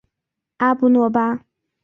[0.57, 1.45] 阿布诺巴。